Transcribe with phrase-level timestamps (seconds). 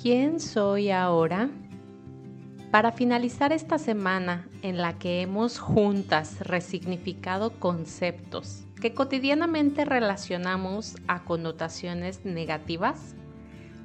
[0.00, 1.50] ¿Quién soy ahora?
[2.70, 11.24] Para finalizar esta semana en la que hemos juntas resignificado conceptos que cotidianamente relacionamos a
[11.24, 13.16] connotaciones negativas,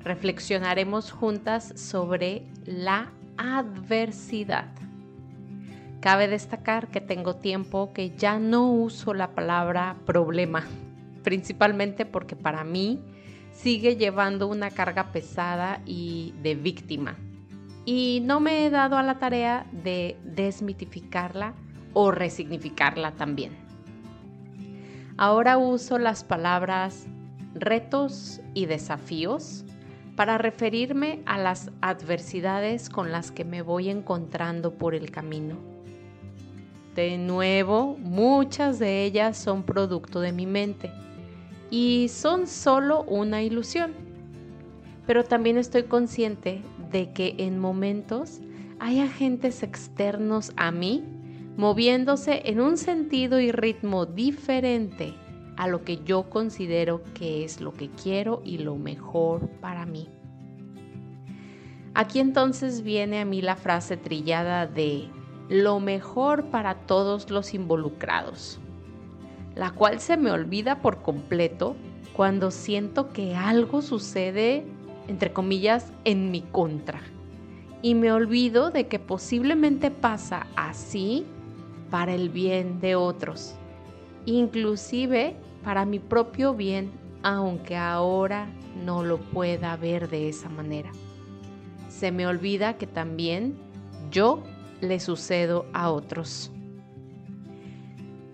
[0.03, 4.69] reflexionaremos juntas sobre la adversidad.
[5.99, 10.63] Cabe destacar que tengo tiempo que ya no uso la palabra problema,
[11.23, 13.01] principalmente porque para mí
[13.53, 17.15] sigue llevando una carga pesada y de víctima.
[17.85, 21.53] Y no me he dado a la tarea de desmitificarla
[21.93, 23.51] o resignificarla también.
[25.17, 27.05] Ahora uso las palabras
[27.53, 29.63] retos y desafíos
[30.15, 35.57] para referirme a las adversidades con las que me voy encontrando por el camino.
[36.95, 40.91] De nuevo, muchas de ellas son producto de mi mente
[41.73, 43.93] y son solo una ilusión.
[45.07, 48.41] Pero también estoy consciente de que en momentos
[48.77, 51.03] hay agentes externos a mí
[51.57, 55.15] moviéndose en un sentido y ritmo diferente
[55.57, 60.07] a lo que yo considero que es lo que quiero y lo mejor para mí.
[61.95, 65.07] Aquí entonces viene a mí la frase trillada de
[65.49, 68.59] lo mejor para todos los involucrados
[69.55, 71.75] la cual se me olvida por completo
[72.13, 74.65] cuando siento que algo sucede,
[75.07, 77.01] entre comillas, en mi contra.
[77.81, 81.25] Y me olvido de que posiblemente pasa así
[81.89, 83.55] para el bien de otros,
[84.25, 86.91] inclusive para mi propio bien,
[87.23, 88.47] aunque ahora
[88.85, 90.91] no lo pueda ver de esa manera.
[91.89, 93.55] Se me olvida que también
[94.11, 94.43] yo
[94.81, 96.51] le sucedo a otros.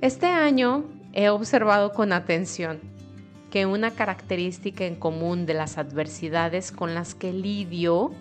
[0.01, 2.79] Este año He observado con atención
[3.49, 8.11] que una característica en común de las adversidades con las que lidio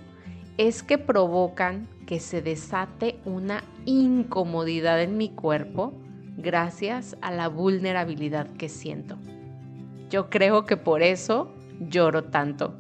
[0.57, 5.93] es que provocan que se desate una incomodidad en mi cuerpo
[6.39, 9.19] gracias a la vulnerabilidad que siento.
[10.09, 12.75] Yo creo que por eso lloro tanto.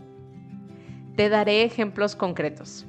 [1.16, 2.86] Te daré ejemplos concretos.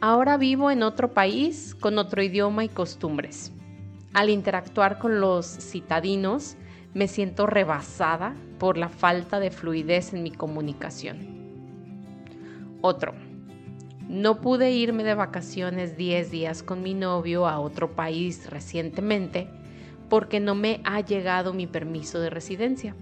[0.00, 3.52] Ahora vivo en otro país con otro idioma y costumbres.
[4.14, 6.56] Al interactuar con los citadinos,
[6.92, 11.16] me siento rebasada por la falta de fluidez en mi comunicación.
[12.82, 13.14] Otro,
[14.08, 19.48] no pude irme de vacaciones 10 días con mi novio a otro país recientemente
[20.10, 22.94] porque no me ha llegado mi permiso de residencia,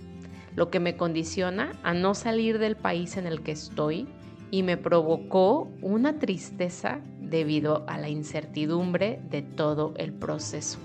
[0.54, 4.06] lo que me condiciona a no salir del país en el que estoy
[4.52, 10.78] y me provocó una tristeza debido a la incertidumbre de todo el proceso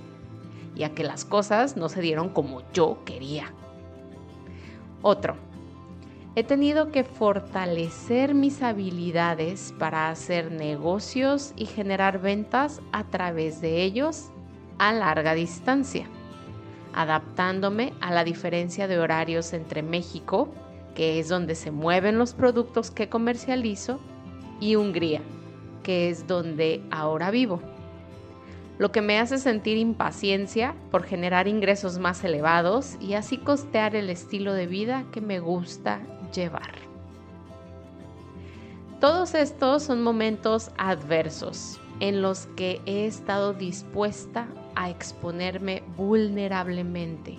[0.75, 3.53] y a que las cosas no se dieron como yo quería.
[5.01, 5.35] Otro,
[6.35, 13.83] he tenido que fortalecer mis habilidades para hacer negocios y generar ventas a través de
[13.83, 14.29] ellos
[14.77, 16.07] a larga distancia,
[16.93, 20.49] adaptándome a la diferencia de horarios entre México,
[20.93, 23.99] que es donde se mueven los productos que comercializo,
[24.59, 25.21] y Hungría,
[25.83, 27.61] que es donde ahora vivo
[28.77, 34.09] lo que me hace sentir impaciencia por generar ingresos más elevados y así costear el
[34.09, 36.01] estilo de vida que me gusta
[36.33, 36.73] llevar.
[38.99, 47.37] Todos estos son momentos adversos en los que he estado dispuesta a exponerme vulnerablemente.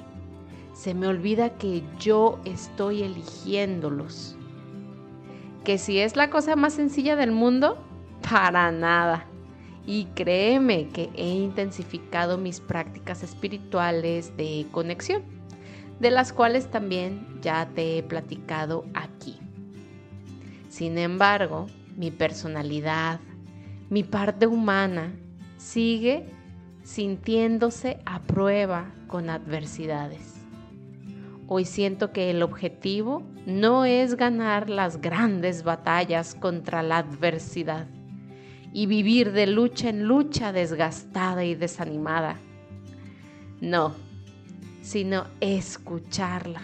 [0.73, 4.37] Se me olvida que yo estoy eligiéndolos.
[5.65, 7.77] Que si es la cosa más sencilla del mundo,
[8.23, 9.27] para nada
[9.87, 15.23] y créeme que he intensificado mis prácticas espirituales de conexión,
[16.01, 19.39] de las cuales también ya te he platicado aquí.
[20.69, 21.67] Sin embargo,
[21.97, 23.21] mi personalidad,
[23.89, 25.15] mi parte humana,
[25.57, 26.27] sigue
[26.83, 30.35] sintiéndose a prueba con adversidades.
[31.49, 37.87] Hoy siento que el objetivo no es ganar las grandes batallas contra la adversidad,
[38.77, 42.37] y vivir de lucha en lucha desgastada y desanimada.
[43.59, 43.95] No,
[44.83, 46.61] sino escucharla,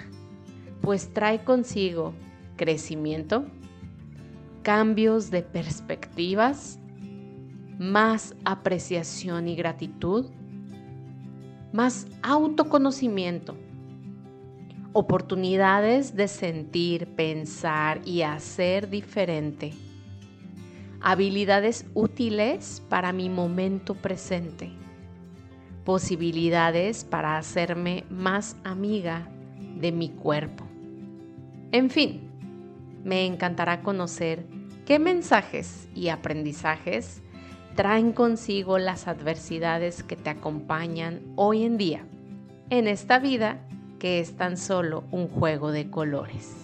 [0.82, 2.12] pues trae consigo
[2.56, 3.46] crecimiento,
[4.62, 6.78] cambios de perspectivas,
[7.78, 10.26] más apreciación y gratitud,
[11.72, 13.56] más autoconocimiento,
[14.92, 19.72] oportunidades de sentir, pensar y hacer diferente
[21.02, 24.70] habilidades útiles para mi momento presente,
[25.84, 29.28] posibilidades para hacerme más amiga
[29.76, 30.64] de mi cuerpo.
[31.72, 32.20] En fin,
[33.04, 34.46] me encantará conocer
[34.86, 37.22] ¿Qué mensajes y aprendizajes
[37.76, 42.04] traen consigo las adversidades que te acompañan hoy en día
[42.68, 43.64] en esta vida
[44.00, 46.61] que es tan solo un juego de colores?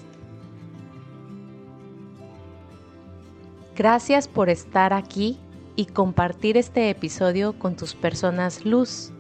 [3.78, 5.38] Gracias por estar aquí
[5.76, 9.12] y compartir este episodio con tus personas luz,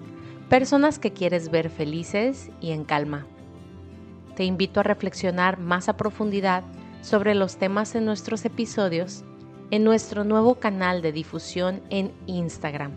[0.48, 3.24] personas que quieres ver felices y en calma.
[4.34, 6.64] Te invito a reflexionar más a profundidad
[7.02, 9.22] sobre los temas en nuestros episodios
[9.70, 12.90] en nuestro nuevo canal de difusión en Instagram,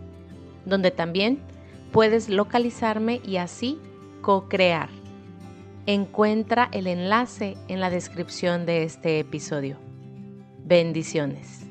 [0.65, 1.43] donde también
[1.91, 3.77] puedes localizarme y así
[4.21, 4.89] co-crear.
[5.85, 9.90] Encuentra el enlace en la descripción de este episodio.
[10.65, 11.70] Bendiciones.